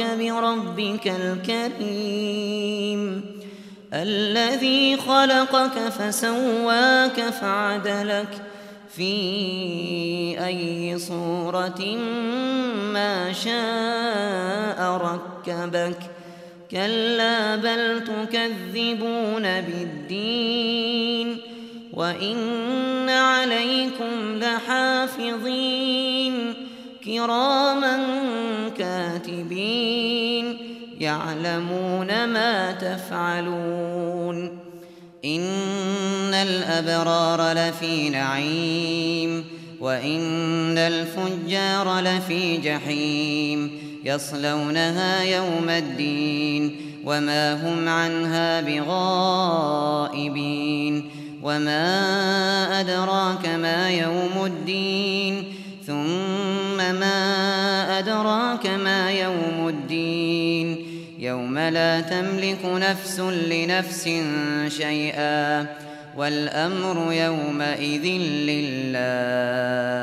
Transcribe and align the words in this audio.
بربك 0.00 1.06
الكريم. 1.06 3.24
الذي 3.94 4.96
خلقك 4.96 5.78
فسواك 5.78 7.20
فعدلك. 7.20 8.42
في 8.96 10.46
أي 10.46 10.98
صورة 10.98 11.96
ما 12.92 13.32
شاء 13.32 14.80
ركبك. 14.80 15.98
كلا 16.70 17.56
بل 17.56 18.04
تكذبون 18.04 19.42
بالدين. 19.42 21.38
وإن 21.92 23.08
عليكم 23.08 24.38
لحافظين. 24.38 26.54
كراما 27.04 27.69
كاتبين 29.50 30.56
يعلمون 31.00 32.24
ما 32.26 32.72
تفعلون 32.72 34.58
إن 35.24 36.34
الأبرار 36.34 37.52
لفي 37.52 38.08
نعيم 38.10 39.44
وإن 39.80 40.78
الفجار 40.78 42.00
لفي 42.00 42.56
جحيم 42.56 43.70
يصلونها 44.04 45.22
يوم 45.22 45.68
الدين 45.68 46.76
وما 47.04 47.54
هم 47.54 47.88
عنها 47.88 48.60
بغائبين 48.60 50.30
وما 51.42 52.80
أدراك 52.80 53.46
ما 53.46 53.90
يوم 53.90 54.44
الدين 54.44 55.44
ثم 55.86 56.76
ما 56.76 57.39
أدراك 58.00 58.66
ما 58.66 59.12
يوم 59.12 59.68
الدين؟ 59.68 60.86
يوم 61.18 61.58
لا 61.58 62.00
تملك 62.00 62.64
نفس 62.64 63.20
لنفس 63.20 64.04
شيئا 64.68 65.66
والأمر 66.16 67.12
يومئذ 67.12 68.06
لله. 68.50 69.99